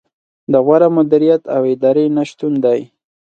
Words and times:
د 0.51 0.53
غوره 0.65 0.89
مدیریت 0.97 1.43
او 1.55 1.61
ادارې 1.73 2.05
نه 2.15 2.23
شتون 2.29 2.53
دی. 2.65 2.81